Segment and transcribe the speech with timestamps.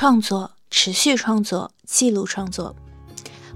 [0.00, 2.76] 创作，持续创作，记录创作。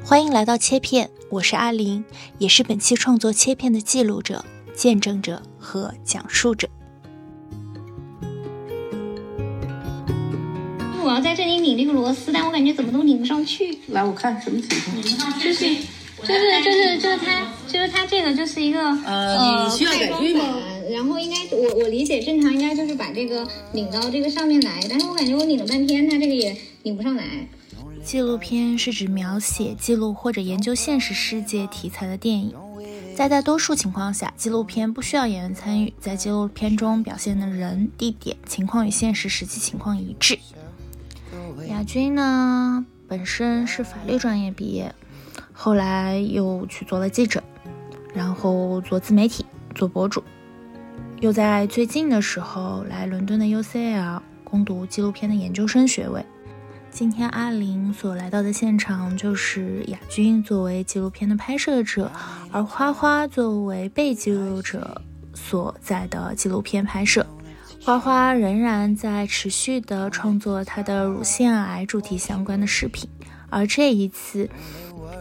[0.02, 2.04] 欢迎来到切片，我是阿林，
[2.38, 4.44] 也是本期创作切片的记录者、
[4.74, 6.68] 见证者和讲述者。
[11.04, 13.78] 我要在这里拧这个螺丝，但我感觉怎么都拧不上去。
[13.90, 15.38] 来，我看什么情况？
[15.38, 15.76] 就是
[16.24, 20.44] 就是就是就是它就是它这个就是一个呃，你需要改进吗？
[20.90, 27.24] 然后应该我我理解正常应该就是把这个拧到这个上面来，但是我感觉我拧了半天，它这个也拧不上来。
[28.02, 32.54] 纪录片是指描写、记录或者研究现实世界题材的电影。
[33.14, 40.38] 在大多数情况下，纪录片不需要演员参与，在纪录片中表现的人、地点、情况与现实实际情况一致。
[41.68, 44.92] 亚军呢，本身是法律专业毕业，
[45.52, 47.44] 后来又去做了记者，
[48.14, 50.24] 然后做自媒体、做博主，
[51.22, 56.26] 又在最近的时候来伦敦的 UCL 攻读纪录片的研究生学位。
[56.90, 62.10] 今天阿林所来到的现场就是亚军作为纪录片的拍摄者，
[62.50, 65.00] 而花花作为被记录者
[65.32, 67.24] 所在的纪录片拍摄。
[67.80, 73.08] 花花仍然在持续的创作她的乳腺癌主题相关的视频，
[73.48, 74.50] 而这一次，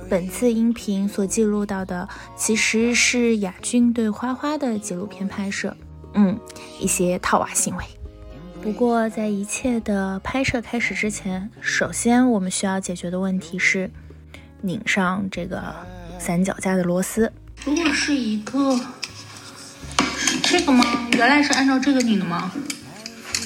[0.10, 5.78] 本次音频所记录到的其实是亚军对花花的纪录片拍摄，
[6.14, 6.40] 嗯，
[6.80, 7.84] 一些套娃行为。
[8.62, 13.90] 不过在一切的拍摄开始之前，首先我们需要解决的问题是
[14.62, 15.76] 拧上这个
[16.20, 17.32] 三脚架的螺丝。
[17.66, 18.80] 如果是一个。
[20.44, 20.84] 这个吗？
[21.14, 22.52] 原来是按照这个拧的吗？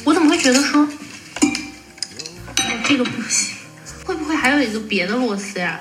[0.03, 0.88] 我怎么会觉得说，
[2.83, 3.55] 这个不行？
[4.03, 5.79] 会不会还有一个别的螺丝呀？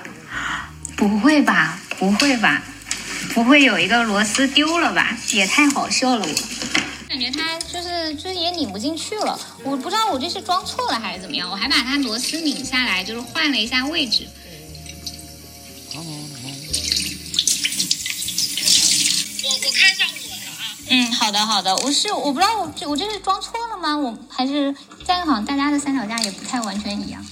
[0.95, 1.79] 不会吧？
[1.97, 2.61] 不会吧？
[3.33, 5.17] 不会有一个螺丝丢了吧？
[5.33, 6.25] 也太好笑了！
[6.25, 6.33] 我
[7.15, 9.39] 感觉它就是就是也拧不进去了。
[9.63, 11.49] 我不知道我这是装错了还是怎么样。
[11.49, 14.27] 我还把它螺丝拧下来，就是换了一下位置。
[20.89, 23.95] 嗯，好的好的，我是我不知道我这我这是装错了吗？
[23.95, 27.25] 我还是这样好像大家的三脚架也不太完全一样。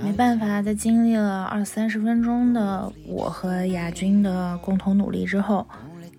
[0.00, 5.66] 没办法，在经历了二三十分钟的我和亚军的共同努力之后，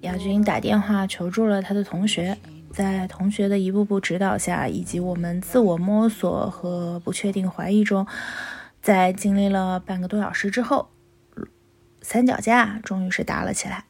[0.01, 2.37] 亚军打电话求助了他的同学，
[2.73, 8.07] 在同学的一步步指导下，以及我们自我摸索和不确定怀疑中，
[8.81, 10.89] 在经历了半个多小时之后，
[12.01, 13.85] 三脚架终于是搭了起来。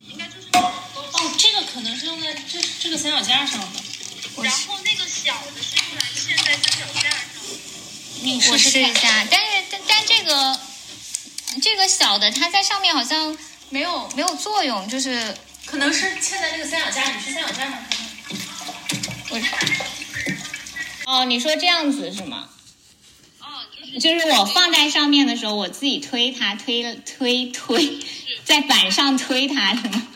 [0.00, 3.66] 应该就是哦，这个可能是用在这这个三脚架上的，
[4.42, 7.18] 然后那个小的是用来嵌在三脚架上。
[8.20, 10.58] 你我试一下，但是但但这个
[11.60, 13.36] 这个小的它在上面好像
[13.70, 15.34] 没有没有作用，就是
[15.66, 17.98] 可能是嵌在那个三脚架，你去三脚架上看看。
[19.30, 19.38] 我
[21.08, 22.50] 哦，你说这样子是吗？
[23.40, 28.00] 哦，就是就是我放在上面的时候，我自己推它，推推推，
[28.44, 30.06] 在板上推它是吗？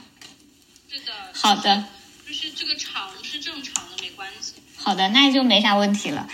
[0.90, 1.12] 是的。
[1.32, 1.86] 好的，
[2.28, 4.52] 就是这个长是正常的，没关系。
[4.76, 6.28] 好的，那就没啥问题了。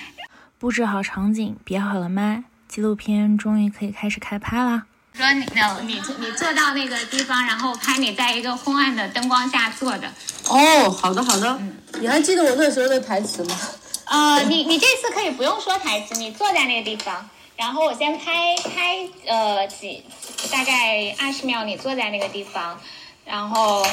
[0.58, 4.86] 布置好场景，别好了麦，纪录片终于可以开始开拍啦！
[5.14, 5.46] 说你
[5.86, 10.12] 你你坐到那个地方，然后拍你在一个昏暗的灯光下坐着。
[10.48, 11.60] 哦，好的好的。
[12.00, 13.56] 你还记得我那时候的台词吗？
[14.08, 20.02] 呃，你你这次可以不用说台词，你坐在那个地方，然后我先拍拍呃几
[20.50, 22.80] 大概二十秒，你坐在那个地方，
[23.24, 23.86] 然后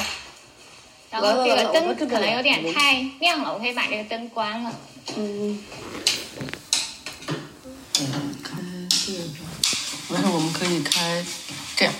[1.10, 4.72] 然后这个灯可能有点太亮了，我可以把这个灯关了。
[5.16, 5.62] 嗯。
[8.42, 8.52] 开
[8.90, 9.20] 这个，
[10.08, 11.24] 没事，我们可以开
[11.76, 11.94] 这样，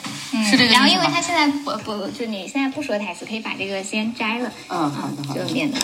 [0.45, 5.79] 是这个然后因为他现在不不就你现在不说台词，可以把这个先摘了，嗯，好的好的就免得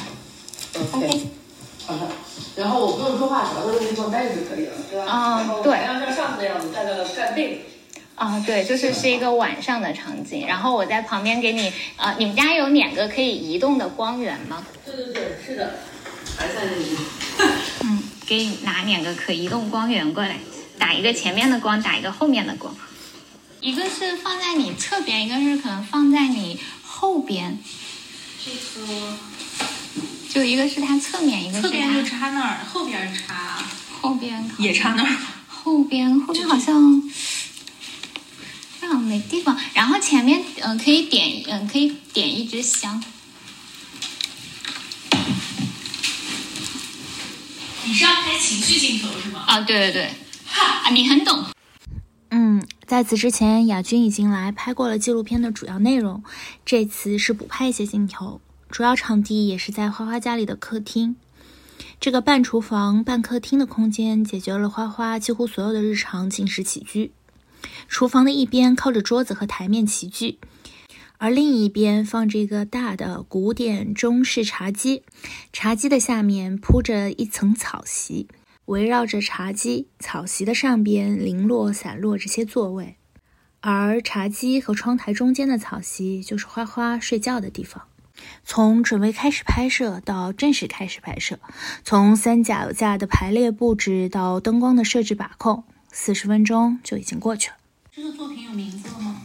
[0.93, 1.29] OK，
[1.87, 2.09] 好的。
[2.57, 5.07] 然后我不用说话，只要在那个地方待着就可以了，对吧？
[5.11, 7.61] 啊对然后像上次那样子站在了站背着。
[8.15, 14.65] 啊，对，就是是一个晚上的场景，然后我在旁边给你，呃，你们家有两个可以移动的光源吗？
[14.85, 15.79] 对对对，是的，
[16.37, 16.97] 还在那里。
[17.81, 20.39] 嗯，给你拿两个可移动光源过来，
[20.79, 22.77] 打一个前面的光，打一个后面的光。
[23.61, 27.59] 一个是放在你侧边，一个是可能放在你后边。
[28.45, 29.17] 这个
[30.33, 33.63] 就一个是它侧面，一个是侧面就插那儿，后边插
[34.01, 34.51] 后边。
[34.57, 35.17] 也插那儿。
[35.47, 37.03] 后边后边好像
[38.81, 43.05] 这样没地方，然后前面嗯、呃可以点嗯、可以点一支香。
[47.85, 49.45] 你是要拍情绪镜头是吗？
[49.47, 50.11] 啊，对对对，
[50.47, 51.45] 哈，你很懂。
[52.31, 56.25] 嗯，在此之前，雅君已经来拍过了纪录片的主要内容，
[56.65, 58.41] 这次是补拍一些镜头，
[58.73, 61.15] 主要场地也是在花花家里的客厅。
[62.01, 67.13] 这个半厨房半客厅的空间，解决了花花几乎所有的日常进食起居。
[67.87, 70.39] 厨房的一边靠着桌子和台面齐聚，
[71.19, 75.03] 而另一边放着一个大的古典中式茶几，
[75.53, 78.27] 茶几的下面铺着一层草席，
[78.65, 82.97] 围绕着茶几、草席的上边零落散落这些座位。
[83.61, 87.83] 而茶几和窗台中间的草席就是花花睡觉的地方。
[88.45, 91.39] 从准备开始拍摄到正式开始拍摄，
[91.85, 97.57] 从三脚架的排列布置到灯光的设置把控，四十分钟就已经过去了。
[97.95, 99.23] 这个作品有名字了吗？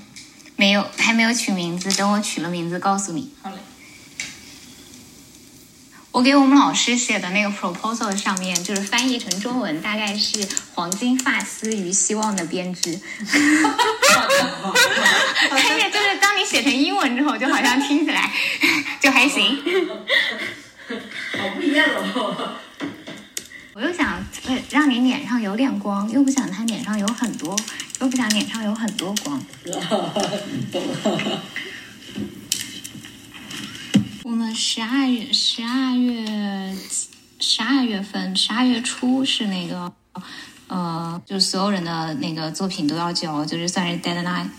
[0.55, 3.31] 没有，还没有取名字，等我取了名字告诉你。
[3.41, 3.57] 好嘞。
[6.17, 10.43] 我给我们老师写的那个 proposal 上面，就是翻译成中文，大概是
[10.73, 12.99] “黄金发丝与希望的编织”。
[15.47, 18.33] 但是就是当你写成英文之后，就好像听起来
[18.99, 19.59] 就还行。
[21.37, 22.55] 好不一样哦。
[23.73, 24.17] 我又想
[24.47, 27.55] 呃让你脸上有点光，又不想他脸上有很多，
[28.01, 29.39] 又不想脸上有很多光。
[34.27, 36.75] 我们十二月十二月
[37.39, 39.93] 十二月份十二月初是那个
[40.67, 44.49] 呃，就是所有人的那个作品都要交，就是算是 deadline。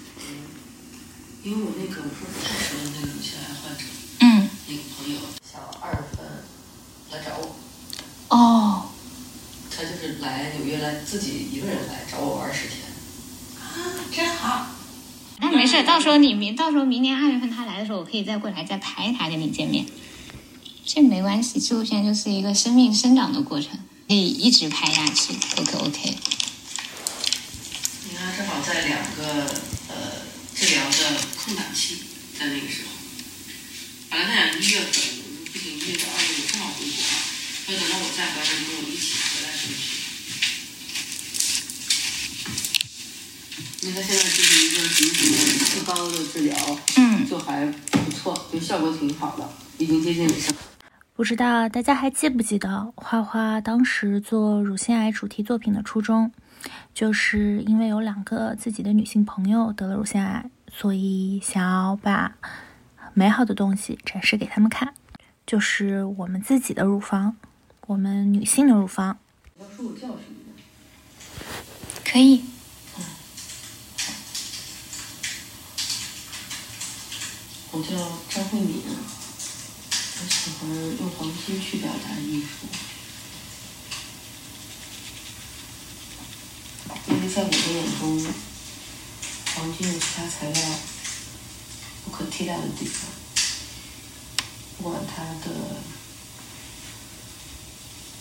[1.42, 3.84] 因为我那个不是太熟的那个乳腺癌患者，
[4.20, 6.26] 嗯，那个朋友想二月份
[7.12, 7.54] 来找我，
[8.34, 8.88] 哦，
[9.70, 12.86] 他就是来纽约来自己一个人来找我玩十天。
[13.60, 13.68] 啊，
[14.10, 14.77] 真好。
[15.40, 19.87] 那没事，到时候你明到时候明年二月份他来的时候，我可以再过来再拍他跟你见面，
[20.85, 21.61] 这没关系。
[21.61, 23.70] 纪录片就是一个生命生长的过程，
[24.08, 25.32] 可以一直拍下去。
[25.56, 26.17] OK OK。
[28.11, 29.46] 你看，正好在两个
[29.88, 29.94] 呃
[30.56, 31.99] 治疗的空档期，
[32.37, 32.90] 在那个时候，
[34.11, 34.93] 本来他想一月份，
[35.52, 37.14] 不行，一月到二月我正好回国嘛，
[37.64, 39.87] 所以等到我再回来，跟我一起回来回去。
[43.88, 46.55] 因为他现在进行一个什么细胞的治疗，
[46.99, 49.49] 嗯，就还不错，就效果挺好的，
[49.79, 50.55] 已经接近尾声。
[51.17, 56.31] 不知道大家还记不记得花花当时做乳腺癌主题作品的初衷，
[56.93, 62.37] 就是因为有两个自己的女性朋友得了乳腺癌，所以想要把
[63.14, 64.93] 美好的东西展示给他们看，
[65.46, 67.37] 就是我们自己的乳房，
[67.87, 69.19] 我们女性的乳房。
[69.58, 70.12] 要说我叫什么
[70.44, 70.52] 呢？
[72.05, 72.44] 可以。
[77.78, 77.90] 我叫
[78.28, 82.66] 张慧敏，我喜欢用黄金去表达艺术，
[87.06, 88.34] 因为在我的眼中，
[89.54, 90.60] 黄金有其他材料
[92.04, 93.08] 不可替代的地方，
[94.78, 95.76] 不管它的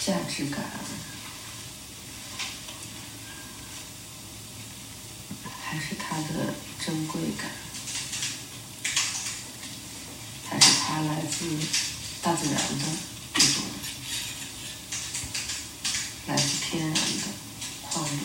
[0.06, 0.64] 价值感，
[5.66, 6.54] 还是它的
[6.86, 7.50] 珍贵感。
[10.50, 11.46] 还是它来自
[12.24, 12.86] 大自然的
[13.36, 13.62] 这种，
[16.26, 17.02] 来自天然的
[17.84, 18.18] 矿物的。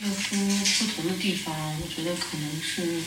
[0.00, 3.02] 要说不同的地方，我觉得可能是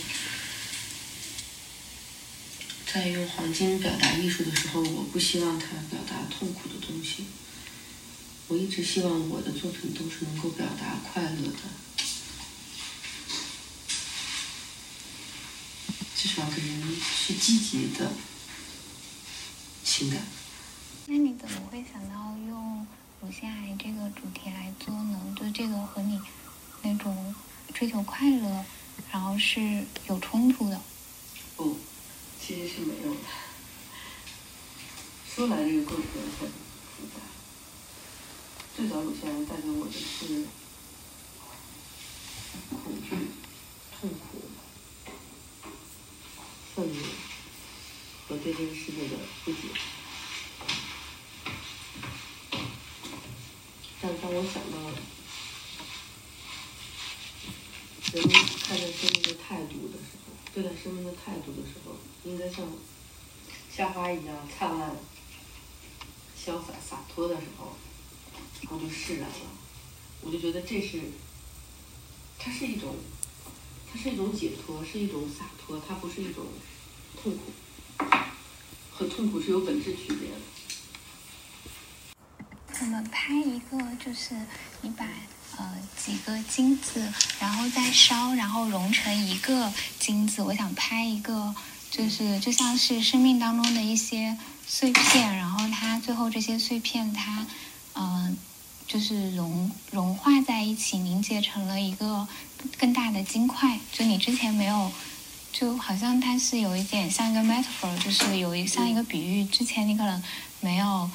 [2.92, 7.28] 在用黄金表达艺术的时候，我不希望它表达痛苦的东西。
[8.48, 11.60] 我一直希望我的作品都是能够表达快乐的。
[16.20, 16.77] 至少给人
[17.28, 18.10] 是积极的
[19.84, 20.26] 情感。
[21.08, 22.88] 那你怎么会想到用
[23.20, 25.36] 乳腺癌这个主题来做呢？
[25.36, 26.18] 就这个和你
[26.84, 27.36] 那种
[27.74, 28.64] 追求快乐，
[29.12, 30.82] 然后是有冲突的。
[31.58, 31.78] 不，
[32.42, 33.20] 其实是没有的。
[35.36, 36.06] 说来这个过程
[36.40, 37.20] 很复杂。
[38.74, 40.46] 最早乳腺癌带给我的是
[42.70, 43.10] 恐惧、
[44.00, 44.44] 痛苦。
[46.76, 47.02] 愤怒
[48.28, 49.58] 和对这个世界的不解，
[54.00, 54.80] 但当我想到
[58.14, 62.66] 人们看待生命的态度的时候，对待生命的态度的时候，应该像
[63.70, 64.96] 夏花一样灿烂、
[66.42, 67.76] 潇洒、洒脱的时候，
[68.70, 69.36] 我就释然了。
[70.22, 71.02] 我就觉得这是，
[72.40, 72.96] 它是一种。
[73.92, 76.46] 它是一种解脱，是一种洒脱，它不是一种
[77.22, 77.52] 痛苦，
[78.98, 80.36] 和痛苦是有本质区别的。
[82.82, 84.34] 我们拍一个，就是
[84.82, 85.06] 你把
[85.58, 90.42] 呃几个金子，然后再烧，然后融成一个金子。
[90.42, 91.54] 我想拍一个，
[91.92, 94.36] 就是就像是生命当中的一些
[94.66, 97.46] 碎片，然后它最后这些碎片它
[97.94, 98.36] 嗯、
[98.88, 102.28] 就是融融化在一起，凝结成了一个
[102.80, 103.80] 更大的金块。
[103.92, 104.92] 就你之前没有，
[105.60, 110.22] 就好像它是有一点像一个 metaphor，就是有一像一个比喻，之前你可能
[110.60, 111.10] 没有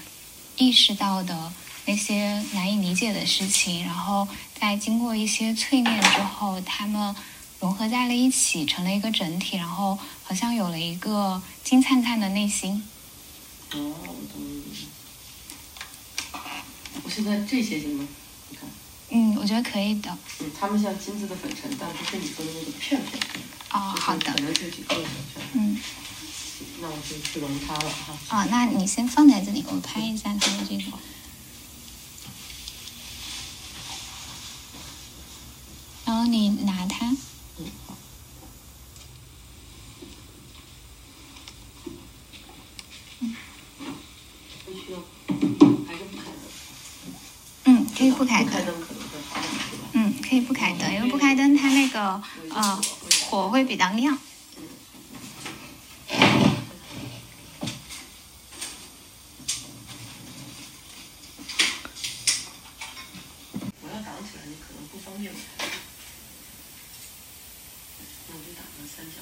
[0.56, 1.52] 意识到的
[1.86, 4.26] 那些难以理解的事情，然后
[4.58, 7.14] 在经过一些淬炼之后，它们
[7.60, 12.82] 融合在了一起，成了一个整体，然后好像有了一个金灿灿的内心。
[13.70, 14.42] 哦，我懂。
[17.04, 18.08] 我现在这些行吗？
[18.50, 18.68] 你看，
[19.14, 20.10] 嗯，我觉得可以的。
[20.40, 23.22] 嗯，它们像金子的粉尘，但不是你说的那个片片。
[23.70, 24.38] 哦，好的可。
[24.40, 25.10] 能就几个小片。
[25.52, 25.78] 嗯，
[26.80, 28.16] 那我就去融它了哈。
[28.30, 30.84] 哦，那你先放在这里，我拍一下它的这个。
[36.06, 37.06] 然后你拿它，
[37.58, 37.96] 嗯，好。
[44.64, 44.98] 不需要，
[45.86, 46.34] 还是不开灯。
[47.64, 48.94] 嗯，可以不开灯，不开灯可
[50.32, 52.80] 可以不开灯，因为不开灯它那个呃
[53.28, 54.18] 火会比较亮。
[63.82, 65.66] 我要挡起来，你可能不方便开。
[68.28, 69.20] 那我就打个三角，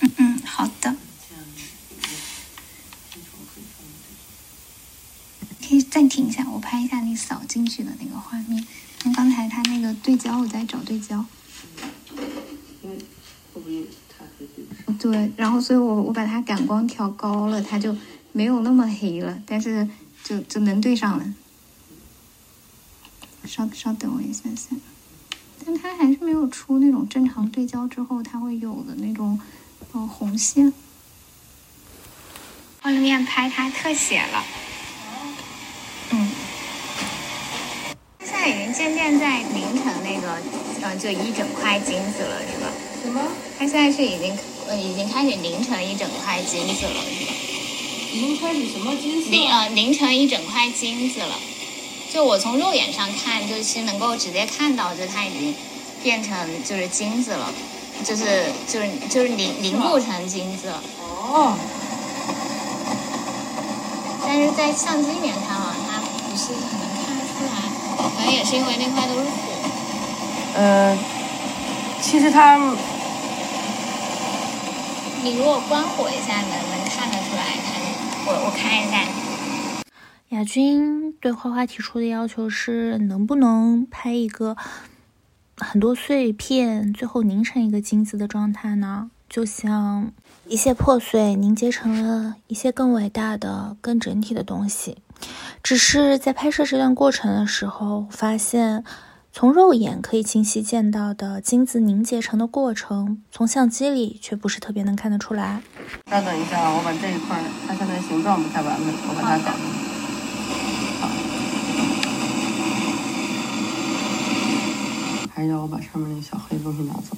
[0.00, 0.94] 嗯嗯，好的。
[5.66, 8.66] 可以暂停一下，我拍一下你扫进去的那个画面。
[10.02, 11.24] 对焦，我在找对焦。
[12.82, 12.96] 因为
[13.54, 14.64] 会不会它会对？
[14.98, 17.96] 对，然后所以我我把它感光调高了，它就
[18.32, 19.88] 没有那么黑了，但是
[20.24, 21.34] 就就能对上了。
[23.44, 24.76] 稍稍等我一下下，
[25.64, 29.40] 但它还是没有出那种正常对焦之后它会有的那种
[29.92, 30.72] 呃红线。
[32.80, 34.44] 后面拍它特写了，
[36.10, 36.30] 嗯，
[38.20, 39.18] 现在已经渐渐
[40.82, 42.66] 个呃就一整块金子了，是吧？
[43.04, 43.22] 什么？
[43.58, 44.36] 它现在是已经
[44.68, 47.32] 呃已经开始凝成一整块金子了，是吧？
[48.12, 49.30] 已经开始什么金子？
[49.30, 51.38] 凝呃凝成一整块金子了。
[52.12, 55.54] 就我从肉眼上看，就是能够直接看到，就它已经
[56.02, 57.50] 变成就是金子了，
[58.04, 60.82] 就是就是就是凝凝固成金子了。
[61.00, 61.56] 哦，
[64.26, 67.54] 但是在相机里面看啊，它不是很能看得出来，
[67.96, 69.51] 可能也是因为那块都是火。
[70.54, 70.96] 呃，
[72.00, 72.56] 其实它
[75.24, 77.42] 你如果关火一下，能能看得出来。
[78.24, 79.02] 我我看一下，
[80.28, 84.56] 亚军对花花提出的要求是，能不能拍一个
[85.56, 89.10] 很多碎片，最后凝成一个金子的状态呢？
[89.28, 90.12] 就像
[90.46, 94.98] 一切破碎凝结成了一些更伟大的、更整体的东西。
[95.62, 98.84] 只是在拍摄这段过程的时候，发现
[99.34, 105.62] 从肉眼可以清晰见到的精子凝结成的过程，从相机里却不是特别能看得出来。
[106.10, 109.64] 稍等一下啊，我把这一块儿，它现在形状不太完美，我把它搞定。
[111.00, 111.08] 好，
[115.34, 117.16] 还要我把上面那个小黑东西拿走。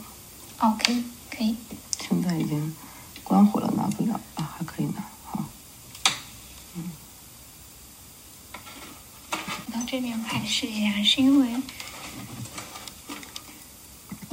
[0.61, 1.02] 哦，可以
[1.37, 1.56] 可以，
[1.99, 2.73] 现在已经
[3.25, 5.02] 关火了，拿不了啊，还可以拿。
[5.25, 5.44] 好，
[6.76, 6.92] 嗯
[9.73, 11.61] 到这边拍试一下，是因为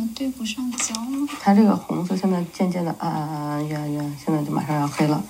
[0.02, 1.28] 我对不上焦吗。
[1.40, 5.24] 它这个红色现在渐渐的暗暗暗暗越暗越暗，现在就马上要黑了。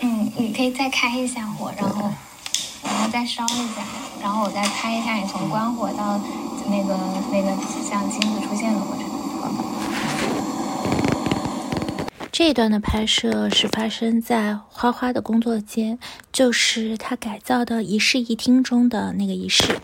[0.00, 2.10] 嗯，你可以再开一下火，然后
[2.84, 3.82] 然后再烧一下，
[4.20, 6.20] 然后我再拍一下你从关火到
[6.68, 6.94] 那个
[7.30, 7.56] 那个
[7.88, 9.06] 像金子出现的过程。
[12.30, 15.98] 这一段的拍摄是发生在花花的工作间，
[16.30, 19.80] 就是他改造的一室一厅中的那个一室。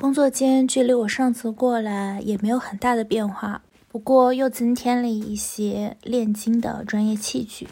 [0.00, 7.66] 工作间距离我上次过来也没有很大的变化，不过又增添了一些炼金的专业器具，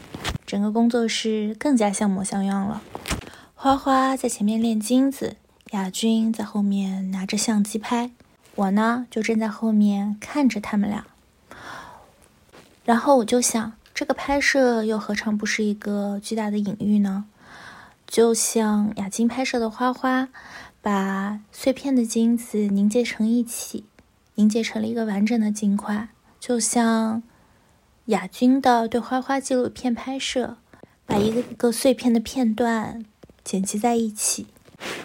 [0.44, 2.82] 整个工作室更加像模像样了。
[3.54, 5.36] 花花在前面炼金子，
[5.70, 8.10] 亚军在后面拿着相机拍，
[8.56, 11.06] 我呢就站在后面看着他们俩。
[12.84, 17.24] 然后我就想，这个拍摄又何尝不是一个巨大的隐喻呢？
[18.06, 20.28] 就像雅晶拍摄的花花，
[20.86, 23.86] 把碎片的金子凝结成一起，
[24.36, 26.10] 凝结成了一个完整的金块。
[26.38, 27.24] 就像
[28.04, 30.58] 亚军的对花花纪录片拍摄，
[31.04, 33.04] 把一个一个碎片的片段
[33.42, 34.46] 剪辑在一起，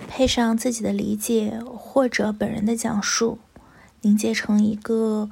[0.07, 3.39] 配上自己的理解或者本人的讲述，
[4.01, 5.31] 凝结成一个。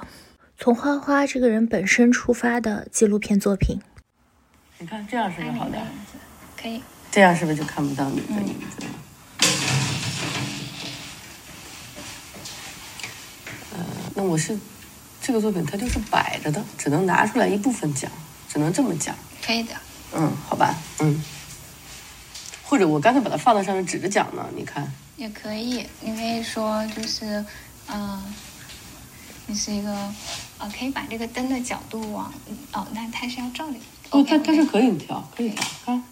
[0.57, 3.79] 从花花这个人本身出发的纪录片作品，
[4.79, 5.85] 你看这样是不是好点？
[6.59, 6.81] 可以。
[7.11, 8.87] 这样是不是就看不到你的影子了？
[8.87, 9.08] 呃，
[14.15, 14.57] 那我是
[15.21, 18.09] 这个作品，它就是摆着的，只能拿出来一部分讲，
[18.47, 19.15] 只能这么讲。
[19.45, 19.73] 可以的。
[20.13, 21.23] 嗯，好吧，嗯。
[22.63, 24.45] 或者我干脆把它放到上面指着讲呢？
[24.55, 24.91] 你看。
[25.17, 27.43] 也可以，你可以说就是，
[27.87, 28.23] 嗯、
[29.47, 29.91] 你是一个，
[30.59, 32.31] 呃，可以把这个灯的角度往，
[32.73, 33.75] 哦，那它是要照的。
[34.09, 36.03] 不，OK，它它是可以调，可以调，看，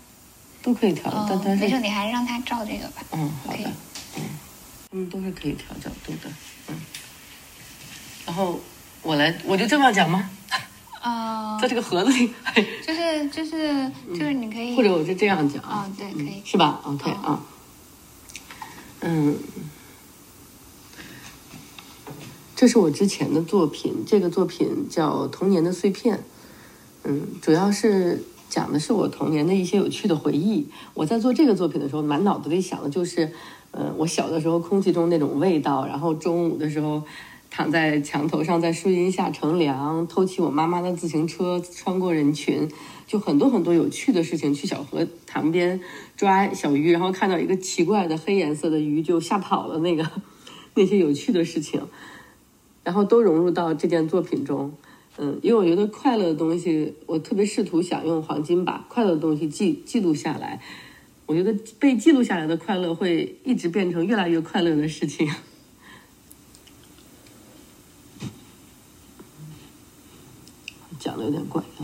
[0.61, 3.03] 都可以调的，但它是，没事，你还是让它照这个吧。
[3.11, 3.71] 嗯，好的，
[4.17, 4.23] 嗯，
[4.91, 6.29] 他们都是可以调角度的，
[6.67, 6.75] 嗯。
[8.27, 8.59] 然后
[9.01, 10.29] 我来，我就这么讲吗？
[11.01, 12.29] 呃 在，这个盒子里，
[12.85, 17.41] 就是就是就是你可以，或者我就这样讲，哦，对，可以嗯，是吧？OK 嗯啊，
[18.99, 19.35] 嗯，
[22.53, 26.17] 这是我之前的作品，这个作品叫《童年的碎片》，
[27.05, 30.67] 嗯，主要是讲的是我童年的一些有趣的回忆。
[30.93, 33.31] 我在做这个作品的时候，满脑子里想的就是，
[33.71, 37.01] 呃，我小的时候空气中那种味道，然后中午的时候。
[37.49, 42.69] 躺在墙头上，在树荫下乘凉，偷骑我妈妈的自行车，穿过人群，
[43.07, 44.53] 就很多很多有趣的事情。
[44.53, 45.79] 去小河塘边
[46.15, 50.09] 抓小鱼，然后看到一个奇怪的黑颜色的鱼就吓跑了，那个
[50.75, 51.81] 那些有趣的事情，
[52.83, 54.73] 然后都融入到这件作品中。
[55.17, 60.61] 嗯，因为我觉得快乐的东西，我特别试图想用黄金把快乐的东西记记录下来。
[61.25, 65.27] 我觉得被记录下来的快乐会一直变成越来越快乐的事情。
[70.99, 71.79] 讲的有点怪啊。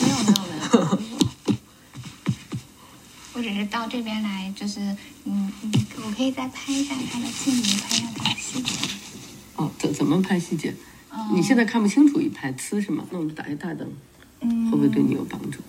[0.00, 0.56] 没有没有没
[0.88, 0.98] 有。
[3.34, 4.80] 我只是到这边来，就是
[5.24, 5.72] 嗯嗯，
[6.06, 8.72] 我可以再拍一下他的镜头，拍一下他的细节。
[9.56, 10.70] 哦，怎怎么拍细节？
[10.70, 13.04] 嗯你现在看不清楚一排呲是吗？
[13.10, 13.88] 那我们打一大灯，
[14.40, 15.60] 嗯，会不会对你有帮助？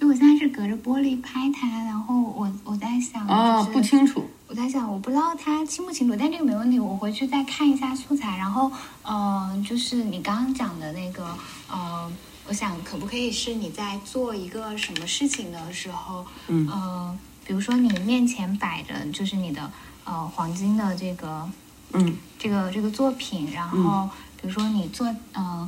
[0.00, 4.28] 就我现在是隔着玻璃拍它，然后我我在想，啊，就是不清楚。
[4.52, 8.36] 我在想，我不知道他清不清楚，但这个没问题，我回去再看一下素材。
[8.36, 11.34] 然后，呃，就是你刚刚讲的那个，
[11.70, 12.12] 呃，
[12.46, 16.68] 我想可不可以是你在做一个什么事情的时候，嗯。
[16.68, 19.72] 呃，比如说你面前摆着就是你的
[20.04, 21.48] 呃黄金的这个
[21.94, 25.66] 嗯，这个这个作品，然后比如说你做呃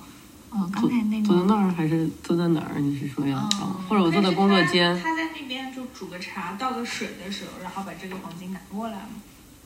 [0.81, 2.81] 坐才那坐在那儿还是坐在哪儿？
[2.81, 3.39] 你是说要？
[3.39, 4.99] 嗯哦或者我坐在工作间？
[5.01, 9.09] 他在那边就煮个茶，倒个水的时候，然后把这个黄金拿过来嘛。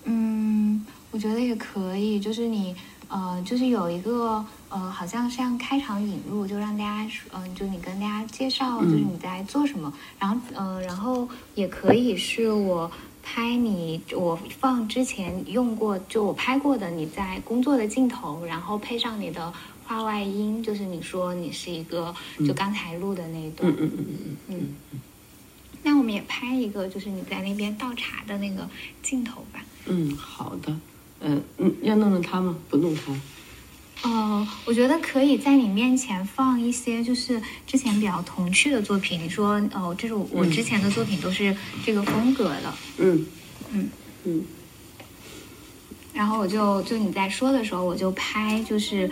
[0.05, 2.75] 嗯，我觉得也可以，就是你
[3.09, 12.91] 呃，就是有一个呃，好像像开场引入，就让大家说，嗯、就你跟大家介绍，就是你在做什么，然后呃，然后也可以是我
[13.23, 19.53] 拍你，我放之前用过，就我拍过的你在工作的镜头，然后配上你的
[19.89, 22.15] 话外音，就是你说你是一个，
[22.47, 24.69] 就刚才录的那一段，嗯嗯嗯嗯嗯。
[24.93, 25.01] 嗯。
[25.83, 28.69] 那我们也拍一个，就是你在那边倒茶的那个
[29.03, 29.65] 镜头吧。
[29.87, 30.79] 嗯，好的。
[31.21, 32.57] 嗯嗯，要弄弄它吗？
[32.69, 33.19] 不弄它。
[34.03, 39.19] 呃，我觉得可以在你面前放一些就是之前比较童趣的作品。
[39.21, 43.27] 你说，哦，这是我我之前的作品都是这个风格的，嗯
[43.73, 43.89] 嗯
[44.25, 44.45] 嗯
[46.13, 49.09] 然后我就就你在说的时候，我就拍，就是，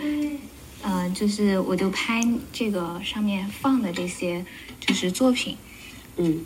[0.81, 2.21] 呃，就是我就拍
[2.53, 4.45] 这个上面放的这些
[4.79, 5.57] 就是作品，
[6.17, 6.45] 嗯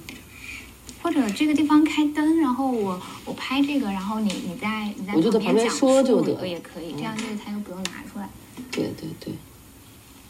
[1.04, 8.30] 或者这个地方开灯，然后我我拍这个，然后你你在你在我就在旁边讲说就述得也可以，这样这个他又不用拿出来。
[8.72, 9.34] 对对对。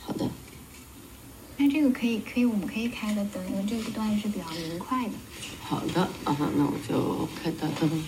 [0.06, 0.28] 好的。
[1.58, 5.12] 那这个可以可以，我们可以开个灯，因为这个段是比较明快的。
[5.62, 8.04] 好的啊，那我就开大灯。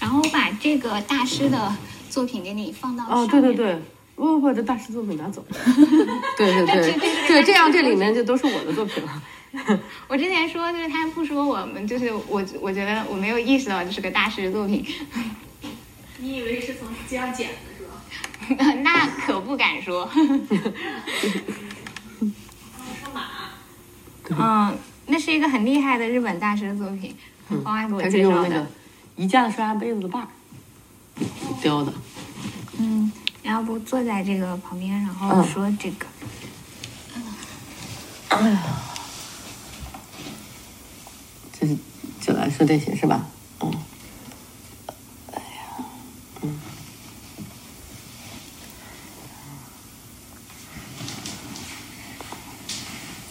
[0.00, 1.76] 然后我把这个大师的
[2.10, 3.42] 作品给你放到哦，上面。
[3.42, 3.82] 对对对，
[4.14, 5.44] 不不不，这大师作品拿走。
[6.36, 6.92] 对对对
[7.28, 9.22] 对， 这样这里面就都是我的作品了。
[10.08, 14.84] 我之前说就是他不说我们，就是我我觉得我没有意识到这是个大师的作品，
[16.18, 17.92] 你以为是从街上捡的是吧？
[18.82, 20.08] 那可不敢说。
[20.10, 20.22] 说
[23.14, 23.22] 马，
[24.70, 27.14] 嗯，那是一个很厉害的日本大师的作品，
[27.64, 28.66] 黄爱给我介绍的用那个。
[29.16, 30.26] 宜家的刷牙杯子的把儿
[31.62, 31.92] 雕的。
[32.80, 33.12] 嗯，
[33.44, 36.06] 要不坐在这个旁边，然后嗯说这个。
[38.30, 38.62] 哎呀，
[41.52, 41.76] 就是
[42.20, 43.26] 就来说这些是吧？
[43.60, 43.72] 嗯。
[45.32, 45.84] 哎呀，
[46.42, 46.58] 嗯。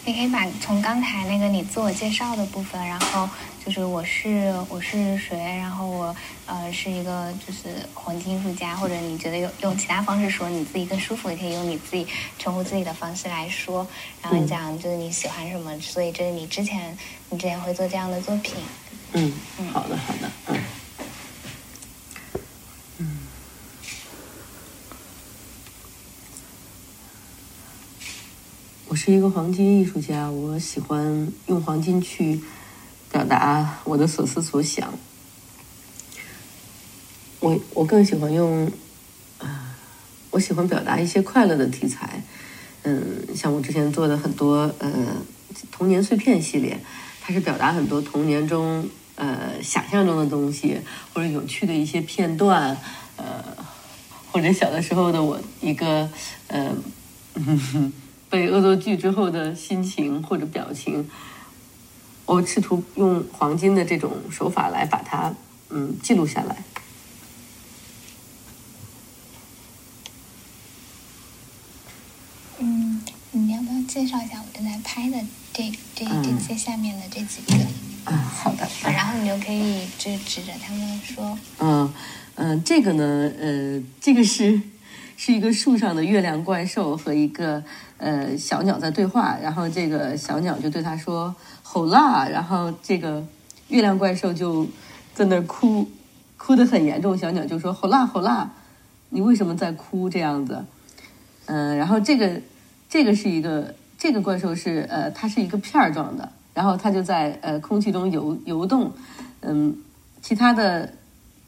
[0.06, 3.26] 哎，可以把从刚才那个你自我介绍的部分，然后
[3.64, 6.14] 就是我是我是谁，然后我
[6.44, 12.06] 呃是一个就是黄金艺术家，或者你觉得用用其他方式说你自己更舒服，也可以用你自己
[12.38, 13.86] 称呼自己的方式来说，
[14.20, 16.94] 然后讲就是你喜欢什么，所以这是你之前
[17.30, 18.56] 你之前会做这样的作品。
[19.14, 19.32] 嗯，
[19.72, 20.30] 好的好的，
[29.04, 32.40] 是一个黄金艺术家，我喜欢用黄金去
[33.12, 34.94] 表达我的所思所想。
[37.38, 38.72] 我我更喜欢用，
[39.36, 39.76] 啊，
[40.30, 42.22] 我喜欢表达一些快乐的题材。
[42.84, 44.90] 嗯，像我之前做的很多呃
[45.70, 46.80] 童年碎片系列，
[47.20, 50.80] 它是表达很多童年中呃想象中的东西，
[51.12, 52.74] 或者有趣的一些片段，
[53.18, 53.44] 呃，
[54.32, 56.08] 或者小的时候的我一个
[56.46, 56.74] 呃。
[58.34, 61.08] 被恶作剧之后的心情或者表情，
[62.26, 65.32] 我试图用黄金的这种手法来把它
[65.70, 66.64] 嗯记录下来。
[72.58, 75.16] 嗯，你要不要介绍一下我正在拍的
[75.52, 77.64] 这这这些下面的这几个？
[78.06, 78.68] 嗯，好的。
[78.82, 81.38] 然后你就可以就指着他们说。
[81.60, 81.94] 嗯
[82.34, 84.60] 嗯，这个呢，呃，这个是
[85.16, 87.62] 是一个树上的月亮怪兽和一个。
[87.96, 93.24] 呃，小鸟在对话，然后这个小鸟就对他说“吼啦”，然后这个
[93.68, 94.66] 月亮怪兽就
[95.14, 95.88] 在那哭，
[96.36, 97.16] 哭得很严重。
[97.16, 98.50] 小鸟就说“吼啦吼啦”，
[99.08, 100.10] 你为什么在哭？
[100.10, 100.62] 这样子，
[101.46, 102.42] 嗯，然后这个
[102.90, 108.92] 这个是一个这个怪兽是呃，它是一个片儿状的，然后它就在呃空气中游游动，
[109.40, 109.74] 嗯，
[110.20, 110.92] 其他的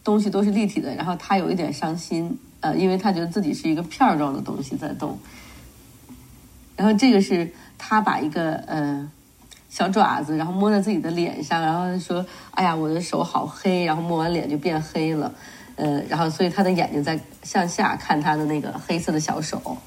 [0.02, 5.18] 东西都是立体的，然后它有一点伤心，呃，因为他觉得自己是一个片儿状的东西在动。
[6.76, 9.08] 然后这个是他把一个呃
[9.68, 15.32] 小爪子，然后摸在自己的脸上，然后说：“哎呀，我的手好黑。”然后摸完脸就变黑了，
[15.76, 19.78] 呃，然后所以他的眼睛在向下看他的那个黑色的小手。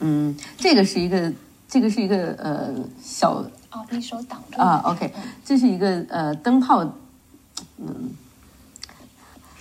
[0.00, 1.32] 嗯，这个是一个，
[1.66, 4.82] 这个是一个呃小哦，一手挡住啊。
[4.84, 5.12] OK，
[5.44, 6.84] 这是一个呃灯泡，
[7.78, 8.10] 嗯，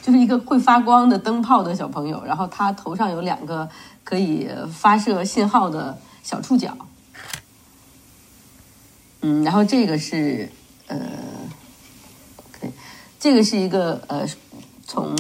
[0.06, 3.68] 就是一个会发光的灯泡的小朋友，然后他头上有两个。
[4.06, 6.78] 可以发射信号的小触角，
[9.22, 10.48] 嗯，然后这个是
[10.86, 10.96] 呃
[12.38, 12.72] ，OK，
[13.20, 14.24] 这个是一个呃，
[14.86, 15.15] 从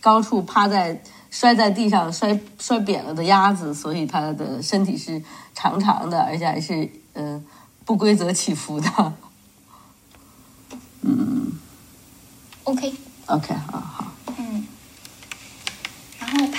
[0.00, 5.20] 高处趴在摔在地上摔摔扁了的鸭子，所以它的身体是
[5.52, 7.42] 长长的，而且还是呃
[7.84, 9.12] 不规则起伏的，
[11.00, 11.50] 嗯
[12.62, 14.11] ，OK，OK，好好。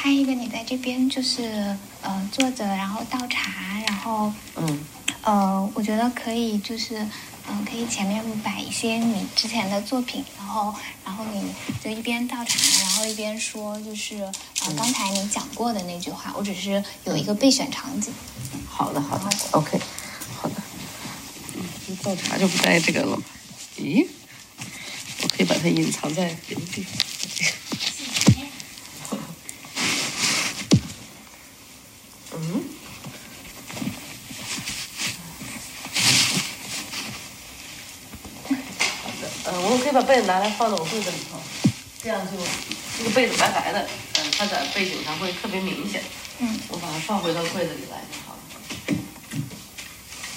[0.04, 4.86] 拍一个你在这边就是呃坐着，然后倒茶，然后嗯
[5.22, 6.98] 呃，我觉得可以就是
[7.48, 11.50] 嗯可以前面摆一些你之前的作品，然后然后你
[11.82, 18.14] 就一边倒茶，然后一边说就是呃刚才你讲过的那句话，我只是有一个备选场景。
[18.68, 19.80] 好的好的，OK，
[20.36, 20.56] 好的。
[21.56, 23.18] 嗯，倒茶就不带这个了。
[23.78, 24.06] 咦，
[25.22, 27.13] 我可以把它隐藏在别的地方。
[39.94, 41.40] 把被子拿来放到我柜子里头，
[42.02, 42.38] 这样就
[42.98, 46.04] 这个被子白白的，嗯，它在背景上会特别明显。
[46.40, 48.40] 嗯，我把它放回到柜子里来就好了。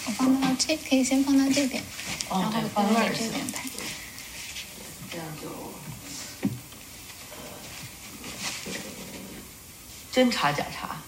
[0.05, 1.83] 我放到这，可以先放到这边，
[2.29, 3.65] 然后放那儿这边拍。
[5.11, 5.49] 这样就，
[10.13, 11.01] 真茶假茶。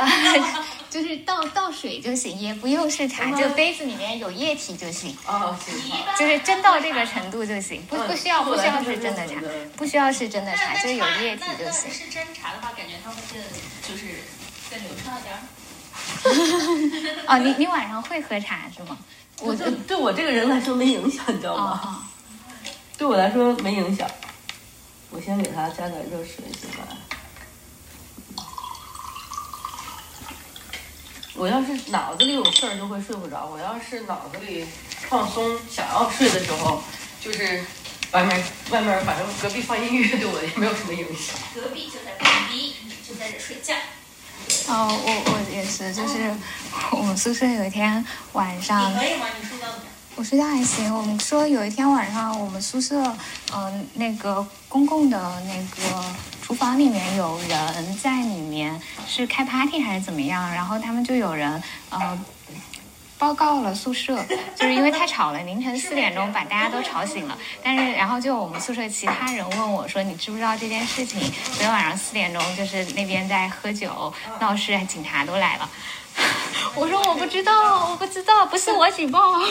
[0.90, 5.16] 就是倒倒水就行，也不用是茶，就杯子里面有液体就行。
[5.26, 5.74] 哦，行
[6.18, 9.34] 就是真到这个程度就行，不不需要不需要是真的茶，
[9.76, 11.90] 不需要是真的茶，就有液体就行。
[11.90, 13.40] 是真茶的话，感觉它会更
[13.88, 14.24] 就是
[14.68, 15.38] 更流畅一点。
[17.26, 18.98] 哦，你你晚上会喝茶是吗？
[19.42, 22.06] 我对对我这个人来说没影响，你知道吗？
[22.98, 24.06] 对我来说没影响。
[25.10, 26.86] 我先给它加点热水进来。
[31.40, 34.66] 我要是脑子里有事儿，就会睡不着；我要是脑子里
[35.08, 36.82] 放松，想要睡的时候，
[37.18, 37.64] 就是
[38.12, 41.34] 外面外面，反正隔壁放音乐，对我也没有什么影响。
[41.54, 42.74] 隔壁就在隔壁，
[43.08, 43.74] 就在这睡觉。
[44.68, 46.30] 哦，我我也是，就是
[46.92, 48.92] 我们宿舍有一天晚上。
[48.92, 49.26] 你可以吗？
[49.40, 49.92] 你睡觉怎么样？
[50.16, 50.94] 我睡觉还行。
[50.94, 53.02] 我们说有一天晚上，我们宿舍，
[53.54, 56.04] 嗯，那个公共的那个。
[56.50, 62.18] 厨房里面有人在里面是开 party 还是怎么样，然后他们就有人呃。
[63.16, 64.16] 报告了宿舍，
[64.58, 67.38] 就是因为太吵了，凌晨四点钟把大家都吵醒了。
[67.62, 71.20] 但是，然后就我们宿舍其他人问我说：“你知不知道这件事情？
[71.20, 75.70] 昨天晚上四点钟，就是那边在喝酒闹事，警察都来了。
[76.74, 79.20] ”我说：“我不知道，我不知道，不是我举报。”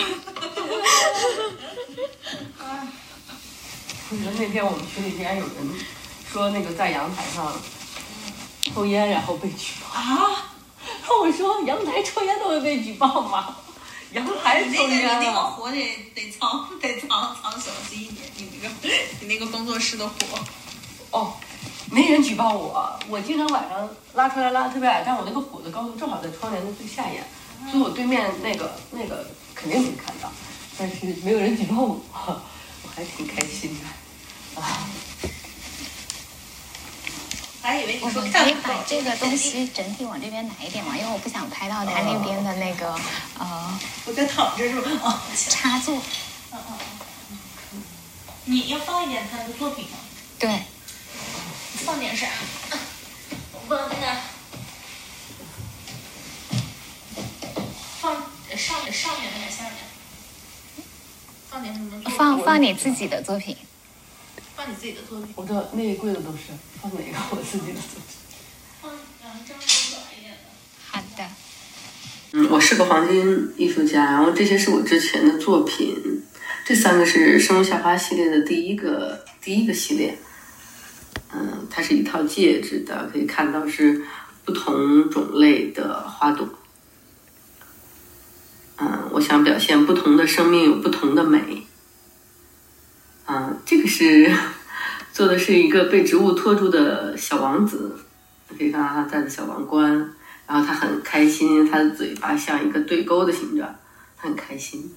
[4.09, 5.71] 那天我们群里竟然有人
[6.31, 7.51] 说那个在阳台上
[8.73, 10.45] 抽烟，然后被举报啊。
[11.21, 13.55] 我说阳台抽烟都会被举报吗？
[14.13, 15.77] 阳台抽烟你那个火得
[16.15, 18.75] 得藏得藏藏小心一点，你那个
[19.21, 20.13] 你那个工作室的火。
[21.11, 21.33] 哦，
[21.91, 27.23] 没人举报我，我经常晚上拉出来拉的特别矮，但我那个火的高度正好在窗帘的最下沿，
[27.71, 30.31] 所以我对面那个那个肯定可以看到，
[30.77, 31.99] 但是没有人举报我，
[32.83, 34.87] 我还挺开心的啊。
[37.61, 42.93] 还以为你说可以把这个东西整体往这边来一点嘛，因为我不想拍到他那边的那个
[43.37, 43.79] 呃。
[44.05, 44.89] 我在躺着是吧？
[45.03, 45.95] 啊， 插座。
[46.51, 46.77] 嗯嗯
[47.73, 47.83] 嗯。
[48.45, 49.97] 你要放一点他的作品吗？
[50.39, 50.63] 对。
[51.85, 52.27] 放点啥？
[53.67, 54.17] 放那个。
[58.01, 58.13] 放
[58.57, 59.73] 上面上面还是下面？
[61.49, 62.01] 放点什么？
[62.17, 63.55] 放放你自己的作品。
[64.59, 65.29] 放你自己的作品。
[65.37, 66.51] 我的那一柜子都是。
[66.81, 67.17] 放哪个？
[67.31, 68.11] 我自己的作品。
[68.81, 70.49] 放两张短一点的。
[70.85, 71.25] 好的。
[72.33, 75.95] 嗯，我是个黄金艺术家，然后这些是我之前的作品。
[76.65, 80.19] 这三个是生如夏花系列的第一个第一个系列。
[81.31, 84.03] 嗯，它是一套戒指的，可以看到是
[84.43, 86.49] 不同种类的花朵。
[88.75, 91.58] 嗯，我想表现不同的生命有不同的美。
[93.69, 94.33] 这个是。
[95.13, 97.93] 做的是一个被植物托住的小王子，
[98.47, 99.91] 可以看到他戴的小王冠，
[100.47, 103.75] 然后他很开心，他的嘴巴像一个对勾的形状，
[104.15, 104.89] 他很开心。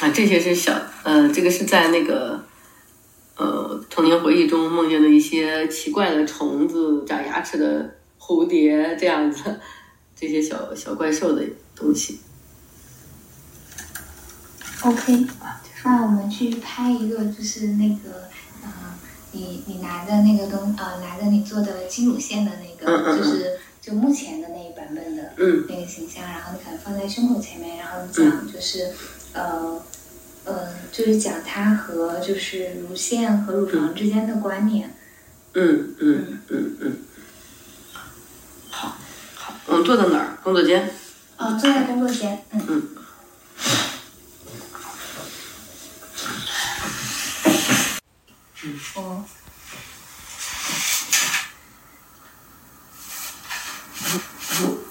[0.00, 2.44] 啊，这些是小，呃，这个是在那个，
[3.36, 9.58] 呃，童年回忆中梦见的一些奇怪的虫子、长牙齿的蝴蝶这样子，
[10.14, 11.42] 这些小小怪兽的
[11.74, 12.20] 东西。
[14.82, 15.26] OK，
[15.84, 18.24] 那我们去拍一个，就是那个。
[19.36, 28.92] 你你拿的那个东呃，拿着你做的金乳线的那个，就是就目前的那一版本的那个形象，然后你可能放在胸口前面，然后你讲就是
[29.32, 29.82] 呃
[30.44, 34.94] 呃，就是讲它和就是乳腺和乳房之间的关联。
[35.54, 36.98] 嗯嗯嗯嗯。
[38.70, 38.96] 好，
[39.34, 40.38] 好，我们坐在哪儿？
[40.44, 40.88] 工作间。
[41.38, 42.44] 哦，坐在工作间。
[42.52, 42.88] 嗯嗯。
[48.94, 49.22] 哦，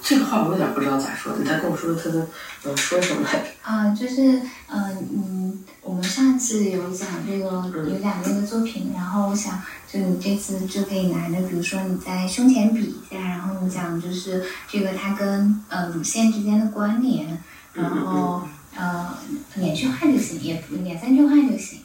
[0.04, 1.36] 这个话我有点不知道咋说。
[1.38, 2.28] 你再跟我说说他的
[2.64, 3.46] 呃说什么来着？
[3.64, 17.38] 啊，就是嗯嗯，我们上次有讲这个有两个作品，然后我想就你这次就可以拿着，比如说你在胸前比一下，然后你讲就是这个它跟呃乳腺之间的关联，
[17.74, 19.18] 然后呃
[19.56, 21.80] 两句话就行，也两三句话就行。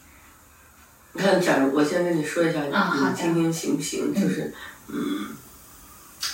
[1.14, 4.14] 你看，假如我先跟你说一下，你听听行不行？
[4.14, 4.54] 就是，
[4.88, 5.28] 嗯，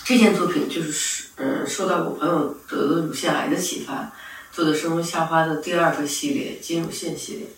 [0.04, 4.12] 这件作品就是，嗯，受到我朋友得了乳腺癌的启发，
[4.52, 7.48] 做的生如夏花的第二个系列金乳腺系列，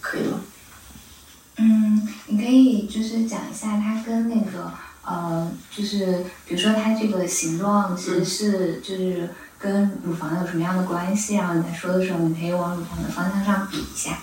[0.00, 0.40] 可以吗？
[1.56, 4.70] 嗯，你可以就是讲一下它跟那个，
[5.02, 14.18] 呃，就是比如说它这个形状其实是就是跟乳房有什么样的关系，然后你在说的时候，你可以往乳房的方向上比一下。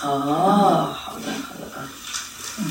[0.00, 1.88] 哦，好的，好的啊。
[2.58, 2.64] 嗯。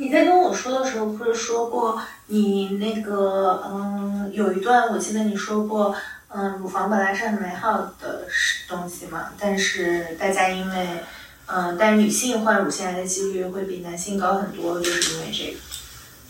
[0.00, 5.94] 你在跟我说的时候，不是说过你那个嗯，有一段我记得你说过，
[6.28, 8.26] 嗯，乳房本来是很美好的
[8.66, 11.04] 东西嘛，但是大家因为
[11.44, 15.58] 嗯，但是女性患乳腺癌的几率会比男性高很多，就是因为这个。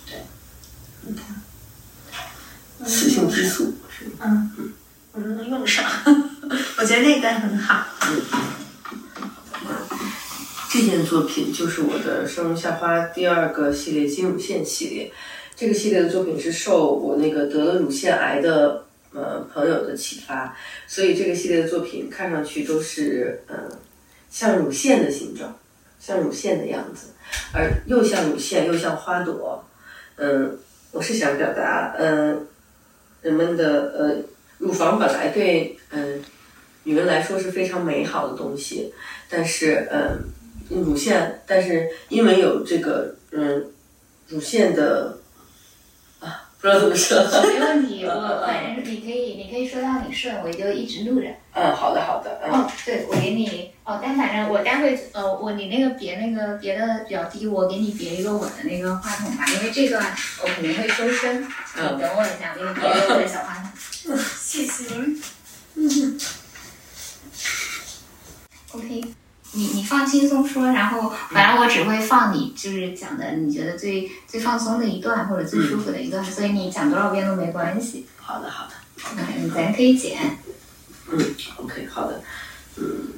[0.06, 0.24] 对。
[1.02, 1.40] 你看。
[2.84, 3.74] 雌性激素。
[4.18, 4.72] 嗯嗯。
[5.12, 5.84] 我能用上，
[6.78, 7.84] 我觉得那段很好。
[10.70, 15.10] 这件作品就是我的生如夏花第二个系列金乳腺系列。
[15.56, 20.56] 这个系列的作品是受我那个得了乳腺癌的呃朋友的启发，
[20.86, 23.56] 所以这个系列的作品看上去都是嗯
[24.30, 25.58] 像乳腺的形状，
[25.98, 27.08] 像乳腺的样子，
[27.52, 29.64] 而又像乳腺又像花朵。
[30.14, 30.56] 嗯，
[30.92, 32.46] 我是想表达嗯
[33.22, 34.16] 人们的呃。
[34.58, 36.22] 乳房本来对嗯
[36.82, 38.92] 女人来说是非常美好的东西，
[39.30, 40.22] 但是嗯，
[40.70, 43.70] 乳腺，但是因为有这个嗯
[44.28, 45.18] 乳腺的
[46.20, 47.18] 啊，不知道怎么说。
[47.42, 51.26] 没问题，我反正你可以，你可以说到你顺，我就一直录着。
[51.54, 52.52] 嗯，好的好的，嗯。
[52.52, 61.42] 哦，对，我给你哦，但反正我待会呃，我你那个别那个别的比较低，我给你别一个我的那个话筒吧，因为这段我肯定会收声。
[61.76, 64.16] 嗯你等我一下，我给你别一个我的小话筒。
[64.40, 64.94] 谢谢。
[65.74, 66.20] 嗯。
[68.72, 68.86] OK，
[69.52, 78.06] 你你放轻松说，然后反正我只会放你就是讲的你觉得最最放松的一段或者最舒服的一段，所以你讲多少遍都没关系。
[78.16, 78.72] 好的好的
[79.16, 80.16] 嗯，咱可以剪。
[81.10, 81.18] 嗯
[81.56, 82.22] ，OK 好的，
[82.76, 83.08] 嗯。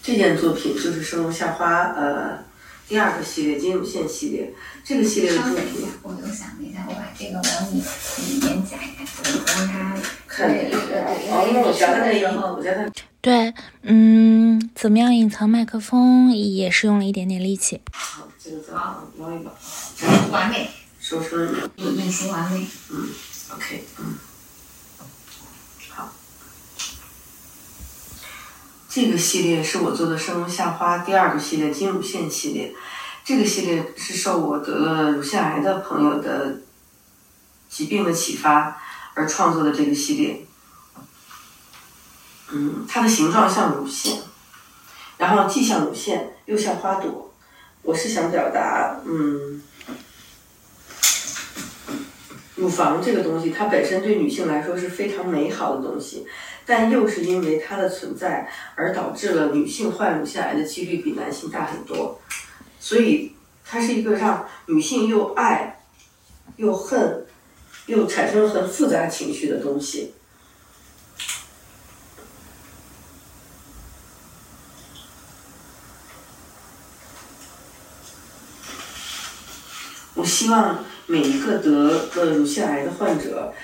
[0.00, 2.38] 这件作品就是《生龙夏花》呃
[2.86, 9.96] 第二个系列金乳线系列，这个系列的作品我又想了一下，我把这个往你里面夹一下，我让它
[10.28, 11.00] 看对对对，
[11.32, 12.86] 哦，那我夹在那一的时候我夹在
[13.24, 17.80] 对，嗯，怎么样隐藏麦克风也是用了一点点力气。
[17.90, 19.50] 好，这个再捞一把，
[20.30, 20.68] 完美，
[21.00, 21.70] 收声。
[21.76, 22.66] 隐隐形完美。
[22.90, 23.08] 嗯
[23.54, 24.18] OK，嗯，
[25.88, 26.12] 好。
[28.90, 32.74] 这个系列是我做的生龙夏花第二个系列金乳腺系列，
[33.24, 36.60] 这个系列是受我得了乳腺癌的朋友的
[37.70, 38.78] 疾病的启发
[39.14, 40.43] 而创作的这个系列。
[42.54, 44.20] 嗯，它的形状像乳腺，
[45.18, 47.32] 然后既像乳腺又像花朵。
[47.82, 49.60] 我是想表达，嗯，
[52.54, 56.24] 乳房这个东西，它本身对女性来说是非常美好的东西，
[56.64, 62.20] 但又是因为它的存在而导致了女性患乳腺癌的几率比男性大很多，
[62.78, 63.34] 所以
[63.66, 65.80] 它是一个让女性又爱
[66.56, 67.26] 又恨
[67.86, 70.14] 又产生很复杂情绪的东西。
[80.34, 83.54] 希望每一个得了乳腺癌的患者，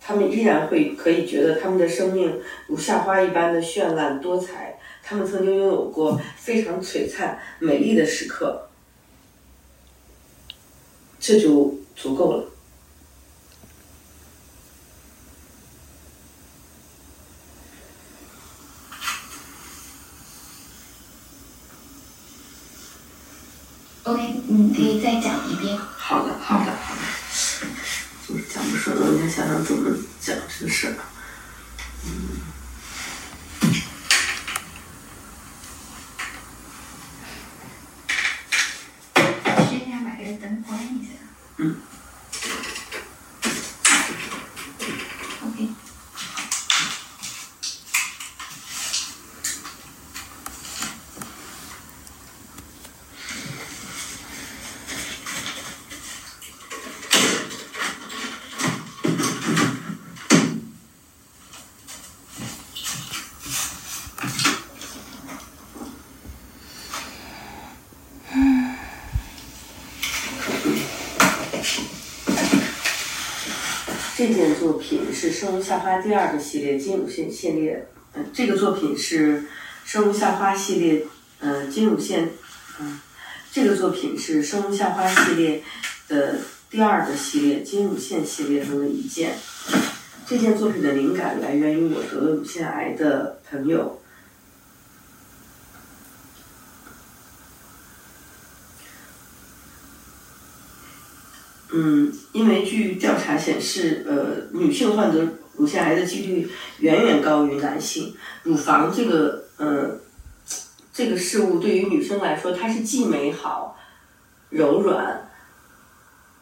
[0.00, 8.68] 他们依然会可以觉得他们的生命如夏花一般的绚烂多彩，他们曾经拥有过非常璀璨美丽的时刻，
[11.20, 12.44] 这就足够了。
[24.08, 25.76] OK，你可以再讲一遍。
[25.76, 27.00] 好的，好的，好的。
[28.26, 30.94] 就是讲不顺了，我先想想怎么讲这个事儿
[39.76, 41.10] 一下把这个灯关一下。
[41.58, 41.76] 嗯。
[45.44, 45.68] OK。
[74.16, 79.42] 这件作品是《生如夏花》第二个系列金乳线系列，嗯、这个作品是
[79.84, 81.06] 《生如夏花》系列，
[81.38, 82.30] 呃，金乳线，
[82.80, 82.98] 嗯、
[83.52, 85.62] 这个作品是《生如夏花》系列
[86.08, 89.38] 的第二个系列金乳线系列中的一件。
[90.26, 94.02] 这件作品的灵感来源于我得了乳腺癌的朋友。
[101.70, 108.14] 嗯，因为据调查显示，呃，女性患得乳腺癌的几率远远高于男性。
[108.42, 109.98] 乳房这个，呃，
[110.92, 113.78] 这个事物对于女生来说，它是既美好、
[114.50, 115.30] 柔软，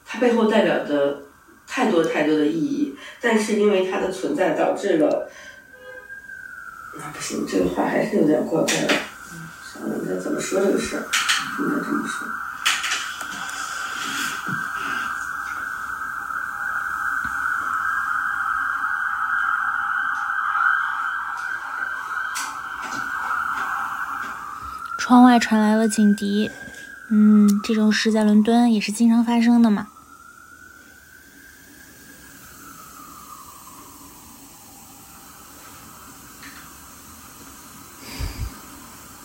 [0.05, 1.23] 它背后代表的
[1.67, 2.97] 太多太多的意义。
[3.21, 5.31] 但是因为它的存在，导致了，
[6.99, 8.93] 那不行，这个话还是有点过分了。
[9.33, 9.39] 嗯，
[9.73, 11.07] 想想应该怎么说这个事儿，
[11.61, 12.29] 应该这么说。
[25.07, 26.51] 窗外传来了警笛，
[27.11, 29.87] 嗯，这种事在伦敦也是经常发生的嘛。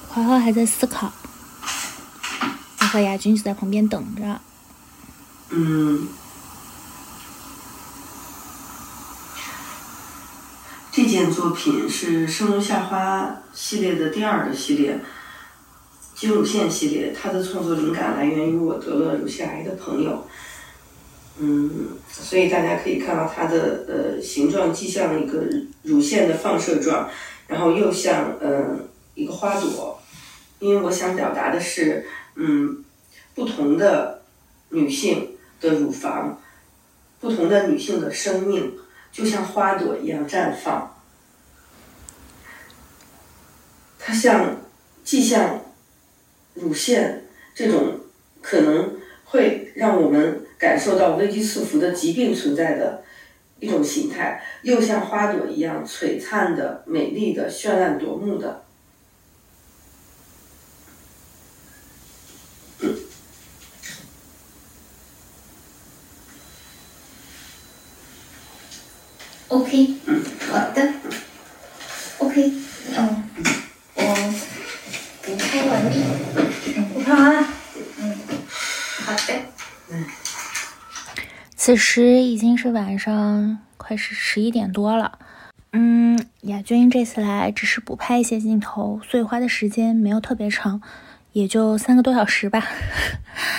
[0.08, 1.12] 华华还在思考，
[2.82, 4.40] 我和亚军就在旁边等着。
[5.50, 6.08] 嗯，
[10.92, 15.04] 这件作品是《生如夏花》系列的第二个系列，
[16.22, 17.12] 肌乳腺系列。
[17.12, 20.24] 它的创作灵感来源于我得了乳腺癌的朋友。
[21.40, 25.48] 嗯，所以大家可以看到它的呃形状既像一个
[25.82, 27.10] 乳腺的放射状，
[27.48, 28.78] 然后又像呃
[29.16, 30.00] 一个花朵，
[30.60, 32.06] 因为我想表达的是，
[32.36, 32.86] 嗯，
[33.34, 34.22] 不同的
[34.70, 36.40] 女性的乳房，
[37.20, 38.78] 不同的女性的生命，
[39.12, 40.96] 就像花朵一样绽放。
[43.98, 44.58] 它像，
[45.04, 45.60] 既像
[46.62, 48.00] 乳腺这种
[48.42, 48.96] 可能
[49.26, 50.46] 会让我们。
[50.62, 53.04] 感受到危机四伏的疾病存在的
[53.60, 58.64] 一种形态，又像花朵一样璀璨的、美丽的、绚烂夺目的。
[69.48, 70.94] OK，嗯，好的
[72.20, 72.54] ，OK，
[81.64, 85.20] 此时已经是晚上，快是十一点多了。
[85.74, 90.82] 嗯，亚军这次来只是补拍一些镜头，所以花的时间没有特别长，
[91.34, 92.68] 也就三个多小时吧。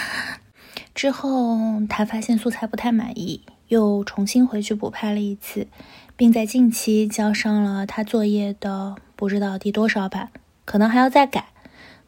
[0.97, 5.69] 之后他发现素材不太满意，又重新回去补拍了一次，
[6.17, 10.31] 并在近期交上了他作业的不知道第多少版，
[10.65, 11.45] 可能还要再改，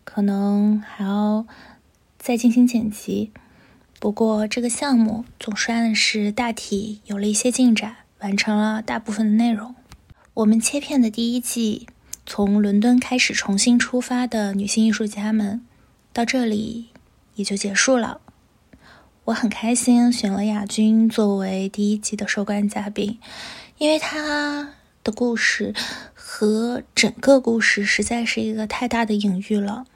[0.03, 1.47] 可能还要
[2.19, 3.31] 再进行剪辑。
[4.05, 9.75] 不过，这个项目总算是大体有了一些进展，完成了大部分的内容。
[10.35, 11.87] 我们切片的第一季，
[12.27, 15.63] 从伦敦开始重新出发的女性艺术家们，
[16.13, 16.89] 到这里
[17.37, 18.21] 也就结束了。
[19.25, 23.19] 我很开心选了亚军作为第一季的收官嘉宾，
[23.79, 25.75] 因为他的故事
[26.13, 29.87] 和整个故事实在是一个太大的隐喻了。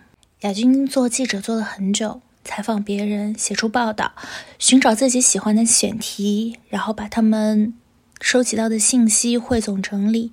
[0.41, 2.23] 亚军做记者做了很久。
[2.49, 4.13] 采访别人，写出报道，
[4.59, 7.75] 寻找自己喜欢的选题，然后把他们
[8.23, 10.33] 收集到的信息汇总整理，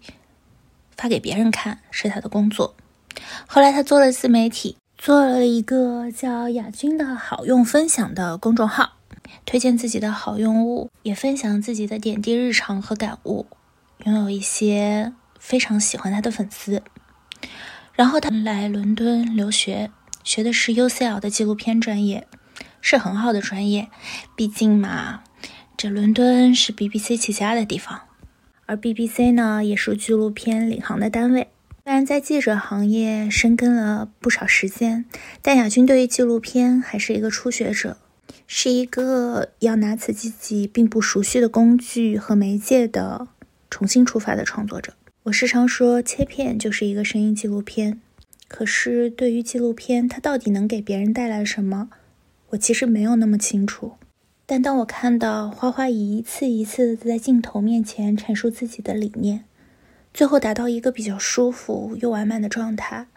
[0.96, 2.74] 发给别人看，是他的工作。
[3.46, 8.94] 后来他做了自媒体，做了一个叫“雅君的好用分享”的公众号，
[9.46, 13.46] 推荐自己的好用物，也分享自己的点滴日常和感悟，
[14.06, 16.82] 拥有一些非常喜欢他的粉丝。
[17.94, 19.92] 然后他来伦敦留学。
[20.26, 22.28] 学的是 UCL 的纪录片专业，
[22.82, 23.88] 是很好的专业。
[24.36, 25.24] 毕竟嘛，
[25.78, 28.02] 这伦敦是 BBC 起家的地方，
[28.66, 31.48] 而 BBC 呢也是纪录片领航的单位。
[31.84, 35.06] 虽然在记者行业深耕了不少时间，
[35.44, 37.98] 但亚军对于纪录片还是一个初学者，
[38.48, 43.28] 是一个要拿起自己并不熟悉的工具和媒介的
[43.70, 44.96] 重新出发的创作者。
[45.26, 48.02] 我时常说，切片就是一个声音纪录片。
[48.58, 51.90] 可是，对于纪录片，它到底能给别人带来什么，
[52.52, 53.96] 我其实没有那么清楚。
[54.46, 59.44] 但当我看到花花一次一次的在镜头面前阐述自己的理念，
[60.14, 63.08] 最后达到一个比较舒服又完满的状态；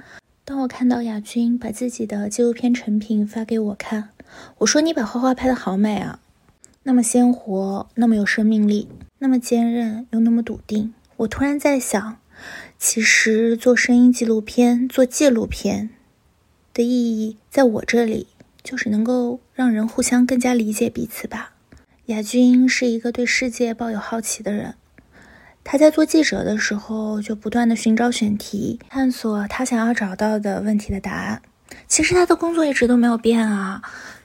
[0.45, 4.09] 当我看到亚军把自己的纪录片成品发给我看，
[4.59, 6.19] 我说：“你把花花拍的好美啊，
[6.83, 8.89] 那么鲜活，那么有生命力，
[9.21, 12.17] 那么坚韧又那么笃定。”我突然在想。
[12.79, 15.91] 其实做声音纪录片、做纪录片
[16.73, 16.89] 的意
[17.21, 18.29] 义，在我这里
[18.63, 21.55] 就是能够让人互相更加理解彼此吧。
[22.07, 24.77] 亚军是一个对世界抱有好奇的人，
[25.65, 31.43] 他在做记者的时候就不断的寻找选题，探索他想要找到的问题的答案。
[31.89, 33.83] 其实他的工作一直都没有变啊，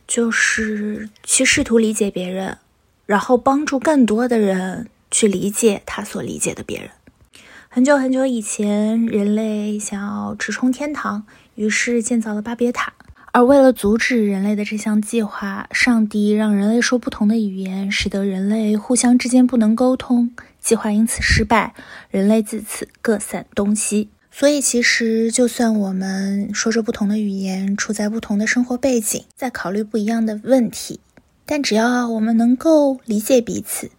[0.08, 2.60] 就是去试图理解别人，
[3.08, 6.92] 然后帮助更多的人去理解他所理解的别人。
[7.76, 12.94] 很久很久以前，人类想要直冲天堂，于是建造了巴别塔。
[13.32, 21.74] 而为了阻止人类的这项计划，上帝让人类说不同的语言，使得人类互相之间不能沟通，计划因此失败，
[22.12, 24.10] 人类自此各散东西。
[24.30, 31.00] 所以，其实就算我们说着不同的语言，处在不同的生活背景，在考虑不一样的问题，
[31.48, 33.90] 但只要我们能够理解彼此，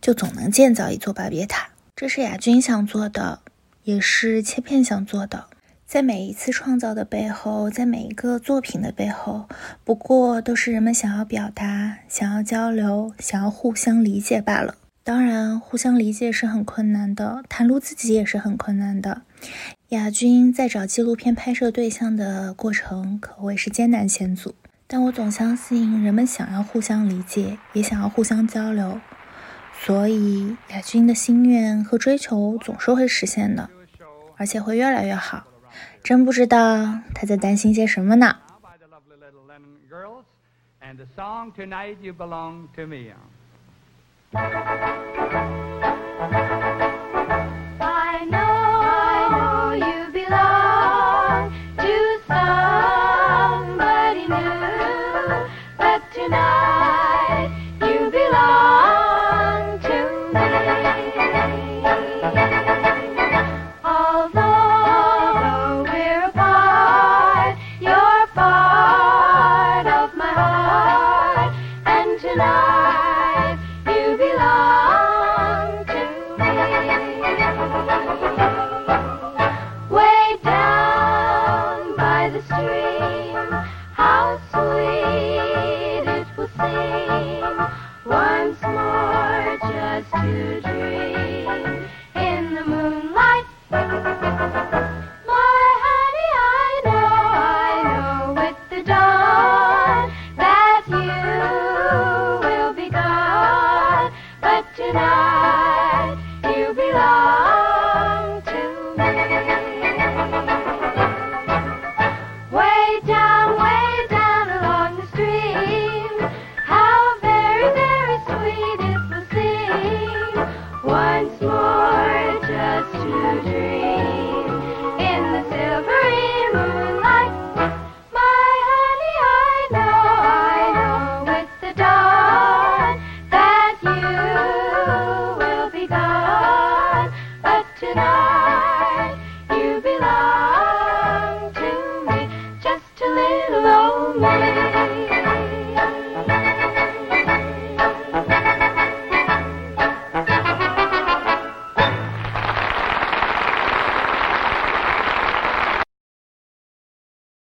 [0.00, 1.70] 就总能建造一座巴别塔。
[2.00, 3.40] 这是亚军想做的，
[3.82, 5.46] 也是切片想做的。
[5.84, 9.48] 在每一次创造的背后，在每一个作品的背后，
[9.82, 14.76] 不过都是人们想要表达、想要交流、想要互相理解罢了。
[15.02, 19.22] 当然，互相理解是很困难的，袒露自己也是很困难的。
[19.88, 24.54] 亚军在找纪录片拍摄对象的过程可谓是艰难险阻，
[24.86, 29.00] 但我总相信人们想要互相理解，也想要互相交流。
[29.80, 33.70] 所以亚军的心愿和追求总是会实现的，
[34.36, 35.44] 而且会越来越好。
[36.02, 38.36] 真不知道他在担心些什么呢？